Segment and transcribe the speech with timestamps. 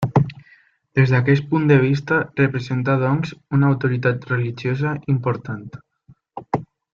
[0.99, 5.63] Des d'aquest punt de vista representa, doncs, una autoritat religiosa important.